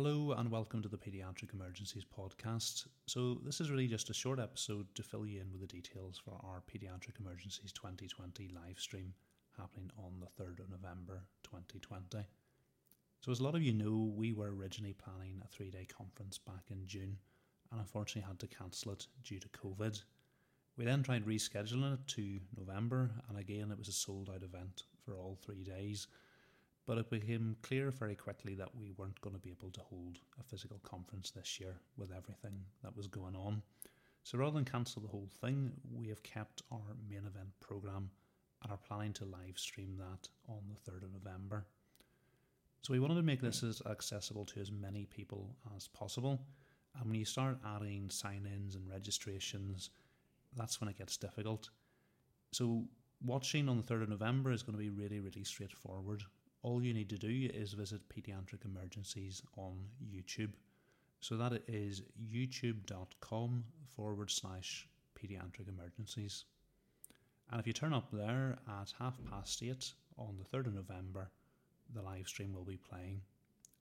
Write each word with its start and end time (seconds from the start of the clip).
Hello 0.00 0.30
and 0.38 0.48
welcome 0.48 0.80
to 0.80 0.88
the 0.88 0.96
Pediatric 0.96 1.52
Emergencies 1.52 2.04
podcast. 2.04 2.86
So, 3.08 3.40
this 3.44 3.60
is 3.60 3.68
really 3.68 3.88
just 3.88 4.10
a 4.10 4.14
short 4.14 4.38
episode 4.38 4.86
to 4.94 5.02
fill 5.02 5.26
you 5.26 5.40
in 5.40 5.50
with 5.50 5.60
the 5.60 5.66
details 5.66 6.22
for 6.24 6.38
our 6.44 6.62
Pediatric 6.72 7.18
Emergencies 7.18 7.72
2020 7.72 8.48
live 8.54 8.78
stream 8.78 9.12
happening 9.58 9.90
on 9.98 10.12
the 10.20 10.40
3rd 10.40 10.60
of 10.60 10.70
November 10.70 11.24
2020. 11.42 12.24
So, 13.24 13.32
as 13.32 13.40
a 13.40 13.42
lot 13.42 13.56
of 13.56 13.62
you 13.64 13.72
know, 13.72 14.12
we 14.14 14.32
were 14.32 14.54
originally 14.54 14.92
planning 14.92 15.42
a 15.44 15.48
three 15.48 15.68
day 15.68 15.84
conference 15.84 16.38
back 16.38 16.70
in 16.70 16.86
June 16.86 17.18
and 17.72 17.80
unfortunately 17.80 18.28
had 18.28 18.38
to 18.38 18.46
cancel 18.46 18.92
it 18.92 19.08
due 19.24 19.40
to 19.40 19.48
COVID. 19.48 20.00
We 20.76 20.84
then 20.84 21.02
tried 21.02 21.26
rescheduling 21.26 21.94
it 21.94 22.06
to 22.06 22.38
November, 22.56 23.10
and 23.28 23.36
again, 23.36 23.72
it 23.72 23.78
was 23.78 23.88
a 23.88 23.92
sold 23.92 24.30
out 24.32 24.44
event 24.44 24.84
for 25.04 25.16
all 25.16 25.36
three 25.42 25.64
days 25.64 26.06
but 26.88 26.96
it 26.96 27.10
became 27.10 27.54
clear 27.62 27.90
very 27.90 28.14
quickly 28.14 28.54
that 28.54 28.74
we 28.74 28.92
weren't 28.96 29.20
going 29.20 29.36
to 29.36 29.42
be 29.42 29.50
able 29.50 29.70
to 29.70 29.80
hold 29.80 30.20
a 30.40 30.42
physical 30.42 30.80
conference 30.82 31.30
this 31.30 31.60
year 31.60 31.76
with 31.98 32.10
everything 32.10 32.64
that 32.82 32.96
was 32.96 33.06
going 33.06 33.36
on. 33.36 33.60
So 34.24 34.38
rather 34.38 34.54
than 34.54 34.64
cancel 34.64 35.02
the 35.02 35.08
whole 35.08 35.28
thing, 35.42 35.70
we 35.94 36.08
have 36.08 36.22
kept 36.22 36.62
our 36.72 36.96
main 37.06 37.26
event 37.26 37.50
programme 37.60 38.08
and 38.62 38.72
are 38.72 38.78
planning 38.78 39.12
to 39.12 39.26
live 39.26 39.58
stream 39.58 39.98
that 39.98 40.28
on 40.48 40.62
the 40.70 40.90
3rd 40.90 41.02
of 41.02 41.12
November. 41.12 41.66
So 42.80 42.94
we 42.94 43.00
wanted 43.00 43.16
to 43.16 43.22
make 43.22 43.42
this 43.42 43.62
as 43.62 43.82
accessible 43.84 44.46
to 44.46 44.60
as 44.60 44.72
many 44.72 45.04
people 45.04 45.54
as 45.76 45.88
possible. 45.88 46.40
And 46.98 47.10
when 47.10 47.18
you 47.18 47.26
start 47.26 47.58
adding 47.66 48.08
sign 48.08 48.48
ins 48.50 48.76
and 48.76 48.88
registrations, 48.88 49.90
that's 50.56 50.80
when 50.80 50.88
it 50.88 50.96
gets 50.96 51.18
difficult. 51.18 51.68
So 52.52 52.84
watching 53.22 53.68
on 53.68 53.76
the 53.76 53.82
3rd 53.82 54.04
of 54.04 54.08
November 54.08 54.52
is 54.52 54.62
going 54.62 54.78
to 54.78 54.82
be 54.82 54.88
really, 54.88 55.20
really 55.20 55.44
straightforward 55.44 56.22
all 56.62 56.82
you 56.82 56.92
need 56.92 57.08
to 57.10 57.18
do 57.18 57.50
is 57.54 57.72
visit 57.72 58.08
Pediatric 58.08 58.64
Emergencies 58.64 59.42
on 59.56 59.76
YouTube. 60.04 60.52
So 61.20 61.36
that 61.36 61.62
is 61.66 62.02
youtube.com 62.32 63.64
forward 63.86 64.30
slash 64.30 64.88
pediatric 65.16 65.68
emergencies. 65.68 66.44
And 67.50 67.60
if 67.60 67.66
you 67.66 67.72
turn 67.72 67.92
up 67.92 68.10
there 68.12 68.58
at 68.68 68.92
half 68.98 69.18
past 69.30 69.62
eight 69.62 69.92
on 70.16 70.36
the 70.38 70.56
3rd 70.56 70.66
of 70.66 70.74
November, 70.74 71.30
the 71.94 72.02
live 72.02 72.28
stream 72.28 72.52
will 72.52 72.64
be 72.64 72.76
playing. 72.76 73.22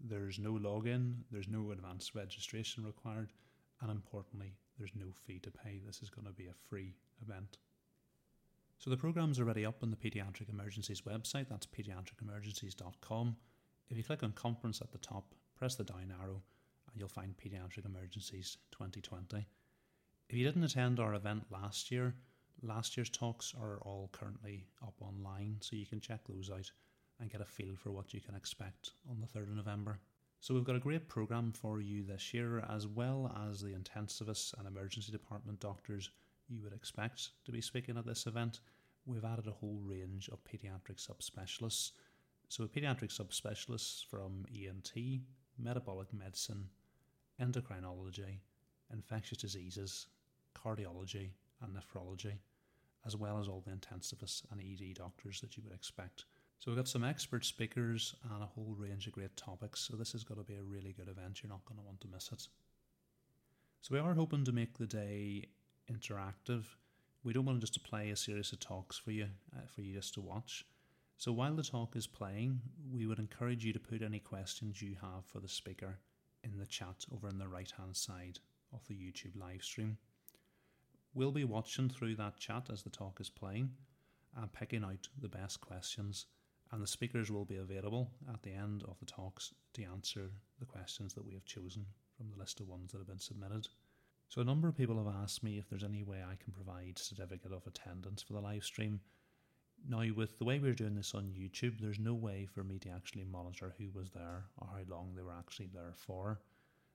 There's 0.00 0.38
no 0.38 0.54
login, 0.54 1.14
there's 1.30 1.48
no 1.48 1.70
advanced 1.70 2.14
registration 2.14 2.84
required, 2.84 3.32
and 3.80 3.90
importantly, 3.90 4.54
there's 4.78 4.94
no 4.96 5.12
fee 5.12 5.38
to 5.40 5.50
pay. 5.50 5.80
This 5.86 6.02
is 6.02 6.10
going 6.10 6.26
to 6.26 6.32
be 6.32 6.46
a 6.46 6.68
free 6.68 6.94
event. 7.22 7.58
So 8.82 8.90
the 8.90 8.96
program's 8.96 9.38
already 9.38 9.64
up 9.64 9.84
on 9.84 9.92
the 9.92 9.96
Pediatric 9.96 10.48
Emergencies 10.48 11.02
website, 11.02 11.46
that's 11.48 11.66
pediatricemergencies.com. 11.66 13.36
If 13.88 13.96
you 13.96 14.02
click 14.02 14.24
on 14.24 14.32
Conference 14.32 14.80
at 14.80 14.90
the 14.90 14.98
top, 14.98 15.36
press 15.56 15.76
the 15.76 15.84
down 15.84 16.12
arrow, 16.20 16.42
and 16.90 16.96
you'll 16.98 17.06
find 17.06 17.36
Pediatric 17.36 17.86
Emergencies 17.86 18.58
2020. 18.72 19.46
If 20.28 20.36
you 20.36 20.44
didn't 20.44 20.64
attend 20.64 20.98
our 20.98 21.14
event 21.14 21.44
last 21.48 21.92
year, 21.92 22.16
last 22.60 22.96
year's 22.96 23.08
talks 23.08 23.54
are 23.56 23.78
all 23.82 24.10
currently 24.10 24.66
up 24.82 24.96
online, 25.00 25.58
so 25.60 25.76
you 25.76 25.86
can 25.86 26.00
check 26.00 26.22
those 26.26 26.50
out 26.50 26.72
and 27.20 27.30
get 27.30 27.40
a 27.40 27.44
feel 27.44 27.76
for 27.76 27.92
what 27.92 28.12
you 28.12 28.20
can 28.20 28.34
expect 28.34 28.94
on 29.08 29.20
the 29.20 29.28
3rd 29.28 29.50
of 29.50 29.56
November. 29.58 30.00
So 30.40 30.54
we've 30.54 30.64
got 30.64 30.74
a 30.74 30.80
great 30.80 31.06
programme 31.06 31.52
for 31.52 31.80
you 31.80 32.02
this 32.02 32.34
year, 32.34 32.64
as 32.68 32.88
well 32.88 33.32
as 33.48 33.60
the 33.60 33.74
intensivists 33.74 34.58
and 34.58 34.66
emergency 34.66 35.12
department 35.12 35.60
doctors 35.60 36.10
you 36.52 36.62
would 36.62 36.74
expect 36.74 37.30
to 37.44 37.52
be 37.52 37.60
speaking 37.60 37.96
at 37.96 38.06
this 38.06 38.26
event, 38.26 38.60
we've 39.06 39.24
added 39.24 39.46
a 39.46 39.52
whole 39.52 39.80
range 39.82 40.28
of 40.30 40.44
paediatric 40.44 40.98
subspecialists. 40.98 41.92
So, 42.48 42.66
paediatric 42.66 43.10
subspecialists 43.10 44.04
from 44.04 44.44
ENT, 44.54 44.92
metabolic 45.58 46.12
medicine, 46.12 46.68
endocrinology, 47.40 48.40
infectious 48.92 49.38
diseases, 49.38 50.06
cardiology, 50.54 51.30
and 51.62 51.74
nephrology, 51.74 52.34
as 53.06 53.16
well 53.16 53.38
as 53.38 53.48
all 53.48 53.64
the 53.66 53.72
intensivists 53.72 54.42
and 54.50 54.60
ED 54.60 54.94
doctors 54.94 55.40
that 55.40 55.56
you 55.56 55.62
would 55.62 55.72
expect. 55.72 56.26
So, 56.58 56.70
we've 56.70 56.76
got 56.76 56.88
some 56.88 57.04
expert 57.04 57.44
speakers 57.44 58.14
and 58.34 58.42
a 58.42 58.46
whole 58.46 58.76
range 58.78 59.06
of 59.06 59.14
great 59.14 59.36
topics. 59.36 59.80
So, 59.80 59.96
this 59.96 60.14
is 60.14 60.22
going 60.22 60.38
to 60.38 60.46
be 60.46 60.56
a 60.56 60.62
really 60.62 60.92
good 60.92 61.08
event. 61.08 61.42
You're 61.42 61.50
not 61.50 61.64
going 61.64 61.80
to 61.80 61.86
want 61.86 62.00
to 62.02 62.08
miss 62.08 62.30
it. 62.30 62.46
So, 63.80 63.94
we 63.94 63.98
are 63.98 64.14
hoping 64.14 64.44
to 64.44 64.52
make 64.52 64.76
the 64.76 64.86
day 64.86 65.48
interactive. 65.90 66.64
We 67.24 67.32
don't 67.32 67.46
want 67.46 67.60
just 67.60 67.74
to 67.74 67.80
play 67.80 68.10
a 68.10 68.16
series 68.16 68.52
of 68.52 68.60
talks 68.60 68.98
for 68.98 69.10
you, 69.12 69.28
uh, 69.56 69.66
for 69.74 69.82
you 69.82 69.94
just 69.94 70.14
to 70.14 70.20
watch. 70.20 70.64
So 71.16 71.32
while 71.32 71.54
the 71.54 71.62
talk 71.62 71.94
is 71.94 72.06
playing, 72.06 72.60
we 72.92 73.06
would 73.06 73.20
encourage 73.20 73.64
you 73.64 73.72
to 73.72 73.78
put 73.78 74.02
any 74.02 74.18
questions 74.18 74.82
you 74.82 74.96
have 75.00 75.24
for 75.24 75.38
the 75.38 75.48
speaker 75.48 75.98
in 76.42 76.58
the 76.58 76.66
chat 76.66 77.04
over 77.12 77.28
on 77.28 77.38
the 77.38 77.46
right 77.46 77.72
hand 77.78 77.96
side 77.96 78.38
of 78.72 78.86
the 78.88 78.94
YouTube 78.94 79.38
live 79.38 79.62
stream. 79.62 79.98
We'll 81.14 81.30
be 81.30 81.44
watching 81.44 81.88
through 81.88 82.16
that 82.16 82.38
chat 82.38 82.70
as 82.72 82.82
the 82.82 82.90
talk 82.90 83.20
is 83.20 83.30
playing 83.30 83.70
and 84.36 84.52
picking 84.52 84.82
out 84.82 85.08
the 85.20 85.28
best 85.28 85.60
questions, 85.60 86.26
and 86.72 86.82
the 86.82 86.86
speakers 86.86 87.30
will 87.30 87.44
be 87.44 87.56
available 87.56 88.10
at 88.32 88.42
the 88.42 88.52
end 88.52 88.82
of 88.88 88.98
the 88.98 89.06
talks 89.06 89.52
to 89.74 89.84
answer 89.84 90.30
the 90.58 90.66
questions 90.66 91.12
that 91.14 91.24
we 91.24 91.34
have 91.34 91.44
chosen 91.44 91.84
from 92.16 92.30
the 92.30 92.38
list 92.38 92.60
of 92.60 92.68
ones 92.68 92.92
that 92.92 92.98
have 92.98 93.06
been 93.06 93.18
submitted. 93.18 93.68
So 94.32 94.40
a 94.40 94.44
number 94.44 94.66
of 94.66 94.74
people 94.74 94.96
have 94.96 95.14
asked 95.22 95.42
me 95.42 95.58
if 95.58 95.68
there's 95.68 95.84
any 95.84 96.04
way 96.04 96.22
I 96.22 96.42
can 96.42 96.54
provide 96.54 96.98
certificate 96.98 97.52
of 97.52 97.66
attendance 97.66 98.22
for 98.22 98.32
the 98.32 98.40
live 98.40 98.64
stream. 98.64 98.98
Now, 99.86 100.04
with 100.16 100.38
the 100.38 100.46
way 100.46 100.58
we're 100.58 100.72
doing 100.72 100.94
this 100.94 101.14
on 101.14 101.34
YouTube, 101.38 101.78
there's 101.78 101.98
no 101.98 102.14
way 102.14 102.46
for 102.46 102.64
me 102.64 102.78
to 102.78 102.88
actually 102.88 103.24
monitor 103.24 103.74
who 103.76 103.90
was 103.92 104.08
there 104.08 104.44
or 104.56 104.68
how 104.68 104.80
long 104.88 105.12
they 105.14 105.22
were 105.22 105.36
actually 105.38 105.68
there 105.74 105.92
for. 105.94 106.40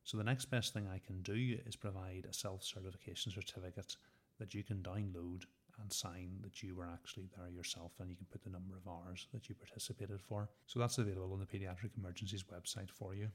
So 0.04 0.18
the 0.18 0.24
next 0.24 0.46
best 0.46 0.74
thing 0.74 0.88
I 0.88 0.98
can 0.98 1.22
do 1.22 1.60
is 1.68 1.76
provide 1.76 2.26
a 2.28 2.34
self-certification 2.34 3.32
certificate 3.34 3.98
that 4.40 4.56
you 4.56 4.64
can 4.64 4.78
download 4.78 5.44
and 5.80 5.94
sign 5.94 6.40
that 6.42 6.64
you 6.64 6.74
were 6.74 6.90
actually 6.92 7.30
there 7.38 7.50
yourself 7.50 7.92
and 8.00 8.10
you 8.10 8.16
can 8.16 8.26
put 8.32 8.44
the 8.44 8.50
number 8.50 8.76
of 8.76 8.92
hours 8.92 9.28
that 9.32 9.48
you 9.48 9.54
participated 9.54 10.22
for. 10.28 10.50
So 10.66 10.80
that's 10.80 10.98
available 10.98 11.34
on 11.34 11.40
the 11.40 11.46
Pediatric 11.46 11.92
Emergencies 12.00 12.46
website 12.52 12.90
for 12.90 13.14
you. 13.14 13.28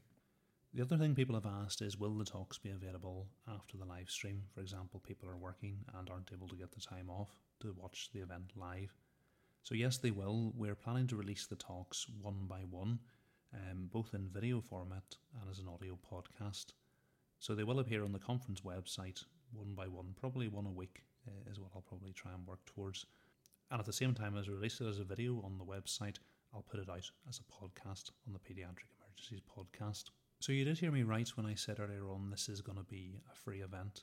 The 0.75 0.81
other 0.81 0.97
thing 0.97 1.15
people 1.15 1.35
have 1.35 1.45
asked 1.45 1.83
is 1.83 1.99
will 1.99 2.17
the 2.17 2.25
talks 2.25 2.57
be 2.57 2.71
available 2.71 3.29
after 3.47 3.77
the 3.77 3.85
live 3.85 4.09
stream? 4.09 4.45
For 4.55 4.63
example, 4.63 5.01
people 5.07 5.29
are 5.29 5.37
working 5.37 5.85
and 5.95 6.09
aren't 6.09 6.33
able 6.33 6.49
to 6.49 6.57
get 6.57 6.73
the 6.73 6.81
time 6.81 7.11
off 7.11 7.29
to 7.61 7.75
watch 7.77 8.09
the 8.15 8.21
event 8.21 8.53
live. 8.57 8.97
So, 9.65 9.75
yes, 9.75 9.99
they 9.99 10.11
will. 10.11 10.55
We're 10.57 10.75
planning 10.75 11.07
to 11.09 11.17
release 11.17 11.47
the 11.47 11.57
talks 11.57 12.07
one 12.23 12.47
by 12.49 12.61
one, 12.71 13.01
um, 13.53 13.91
both 13.93 14.15
in 14.15 14.31
video 14.31 14.63
format 14.63 15.05
and 15.39 15.51
as 15.51 15.59
an 15.59 15.69
audio 15.69 15.99
podcast. 16.11 16.73
So, 17.39 17.55
they 17.55 17.65
will 17.65 17.81
appear 17.81 18.03
on 18.03 18.13
the 18.13 18.19
conference 18.19 18.63
website 18.63 19.25
one 19.53 19.75
by 19.75 19.89
one, 19.89 20.15
probably 20.19 20.49
one 20.49 20.65
a 20.65 20.71
week 20.71 21.03
uh, 21.29 21.51
is 21.51 21.61
what 21.61 21.73
I'll 21.75 21.83
probably 21.83 22.15
try 22.15 22.33
and 22.33 22.47
work 22.47 22.65
towards. 22.65 23.05
And 23.71 23.79
at 23.79 23.85
the 23.85 23.93
same 23.93 24.15
time 24.15 24.39
as 24.39 24.49
I 24.49 24.53
release 24.53 24.81
it 24.81 24.87
as 24.87 25.01
a 25.01 25.05
video 25.05 25.43
on 25.45 25.59
the 25.59 25.67
website, 25.67 26.17
I'll 26.55 26.63
put 26.63 26.81
it 26.81 26.89
out 26.89 27.11
as 27.29 27.41
a 27.41 27.53
podcast 27.53 28.11
on 28.27 28.33
the 28.33 28.39
Pediatric 28.39 28.89
Emergencies 28.97 29.43
podcast. 29.55 30.05
So 30.43 30.51
you 30.51 30.65
did 30.65 30.77
hear 30.77 30.91
me 30.91 31.05
right 31.05 31.29
when 31.37 31.47
I 31.47 31.55
said 31.55 31.79
earlier 31.79 32.11
on 32.11 32.29
this 32.29 32.49
is 32.49 32.61
going 32.61 32.77
to 32.77 32.83
be 32.83 33.21
a 33.31 33.35
free 33.37 33.61
event, 33.61 34.03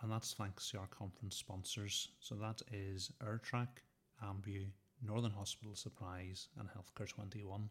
and 0.00 0.12
that's 0.12 0.34
thanks 0.34 0.70
to 0.70 0.78
our 0.78 0.86
conference 0.86 1.34
sponsors. 1.34 2.12
So 2.20 2.36
that 2.36 2.62
is 2.70 3.10
Airtraq, 3.20 3.66
Ambu, 4.24 4.68
Northern 5.04 5.32
Hospital 5.32 5.74
Supplies, 5.74 6.46
and 6.60 6.68
Healthcare 6.68 7.08
21. 7.08 7.68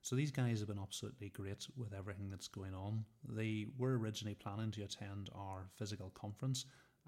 So 0.00 0.16
these 0.16 0.30
guys 0.30 0.60
have 0.60 0.68
been 0.68 0.78
absolutely 0.78 1.28
great 1.28 1.66
with 1.76 1.92
everything 1.92 2.30
that's 2.30 2.48
going 2.48 2.72
on. 2.72 3.04
They 3.28 3.66
were 3.76 3.98
originally 3.98 4.36
planning 4.36 4.70
to 4.70 4.84
attend 4.84 5.28
our 5.34 5.66
physical 5.76 6.08
conference 6.14 6.64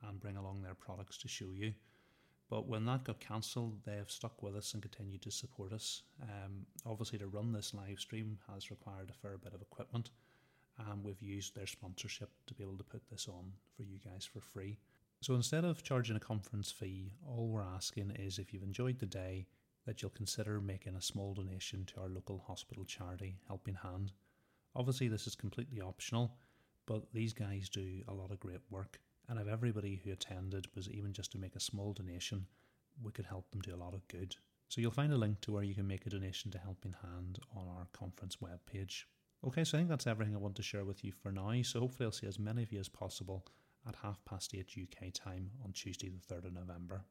and 0.06 0.20
bring 0.20 0.36
along 0.36 0.60
their 0.60 0.74
products 0.74 1.16
to 1.22 1.28
show 1.28 1.52
you. 1.54 1.72
But 2.50 2.68
when 2.68 2.84
that 2.84 3.04
got 3.04 3.20
cancelled, 3.20 3.78
they 3.86 3.96
have 3.96 4.10
stuck 4.10 4.42
with 4.42 4.54
us 4.54 4.74
and 4.74 4.82
continued 4.82 5.22
to 5.22 5.30
support 5.30 5.72
us. 5.72 6.02
Um, 6.20 6.66
obviously, 6.84 7.18
to 7.20 7.26
run 7.26 7.52
this 7.52 7.72
live 7.72 8.00
stream 8.00 8.36
has 8.52 8.70
required 8.70 9.08
a 9.08 9.14
fair 9.14 9.38
bit 9.38 9.54
of 9.54 9.62
equipment 9.62 10.10
and 10.78 11.02
we've 11.04 11.22
used 11.22 11.54
their 11.54 11.66
sponsorship 11.66 12.30
to 12.46 12.54
be 12.54 12.62
able 12.62 12.78
to 12.78 12.84
put 12.84 13.02
this 13.10 13.28
on 13.28 13.52
for 13.76 13.82
you 13.82 13.98
guys 13.98 14.24
for 14.24 14.40
free. 14.40 14.78
So 15.20 15.34
instead 15.34 15.64
of 15.64 15.82
charging 15.82 16.16
a 16.16 16.20
conference 16.20 16.70
fee, 16.70 17.12
all 17.26 17.48
we're 17.48 17.62
asking 17.62 18.10
is 18.12 18.38
if 18.38 18.52
you've 18.52 18.62
enjoyed 18.62 18.98
the 18.98 19.06
day, 19.06 19.46
that 19.86 20.00
you'll 20.00 20.10
consider 20.10 20.60
making 20.60 20.94
a 20.94 21.02
small 21.02 21.34
donation 21.34 21.84
to 21.86 22.00
our 22.00 22.08
local 22.08 22.44
hospital 22.46 22.84
charity, 22.84 23.38
Helping 23.48 23.74
Hand. 23.74 24.12
Obviously, 24.74 25.08
this 25.08 25.26
is 25.26 25.34
completely 25.34 25.80
optional, 25.80 26.36
but 26.86 27.12
these 27.12 27.32
guys 27.32 27.68
do 27.68 28.02
a 28.08 28.14
lot 28.14 28.30
of 28.30 28.40
great 28.40 28.60
work, 28.70 29.00
and 29.28 29.38
if 29.38 29.48
everybody 29.48 30.00
who 30.04 30.12
attended 30.12 30.66
was 30.74 30.88
even 30.88 31.12
just 31.12 31.32
to 31.32 31.38
make 31.38 31.56
a 31.56 31.60
small 31.60 31.92
donation, 31.92 32.46
we 33.02 33.12
could 33.12 33.26
help 33.26 33.50
them 33.50 33.60
do 33.60 33.74
a 33.74 33.76
lot 33.76 33.94
of 33.94 34.06
good. 34.08 34.36
So 34.68 34.80
you'll 34.80 34.90
find 34.90 35.12
a 35.12 35.18
link 35.18 35.40
to 35.42 35.52
where 35.52 35.62
you 35.62 35.74
can 35.74 35.86
make 35.86 36.06
a 36.06 36.10
donation 36.10 36.50
to 36.52 36.58
Helping 36.58 36.94
Hand 37.02 37.38
on 37.54 37.68
our 37.68 37.86
conference 37.92 38.36
webpage. 38.36 39.04
Okay, 39.44 39.64
so 39.64 39.76
I 39.76 39.80
think 39.80 39.90
that's 39.90 40.06
everything 40.06 40.36
I 40.36 40.38
want 40.38 40.54
to 40.56 40.62
share 40.62 40.84
with 40.84 41.02
you 41.04 41.10
for 41.10 41.32
now. 41.32 41.52
So 41.62 41.80
hopefully, 41.80 42.06
I'll 42.06 42.12
see 42.12 42.28
as 42.28 42.38
many 42.38 42.62
of 42.62 42.72
you 42.72 42.78
as 42.78 42.88
possible 42.88 43.44
at 43.88 43.96
half 43.96 44.24
past 44.24 44.54
eight 44.54 44.70
UK 44.80 45.12
time 45.12 45.50
on 45.64 45.72
Tuesday, 45.72 46.10
the 46.10 46.34
3rd 46.34 46.46
of 46.46 46.52
November. 46.52 47.04